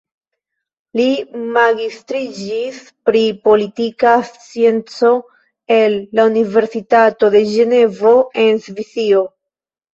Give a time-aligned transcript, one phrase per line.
[0.99, 1.03] Li
[1.57, 5.13] magistriĝis pri politika scienco
[5.77, 8.19] el la Universitato de Ĝenevo
[8.49, 9.27] en Svisio.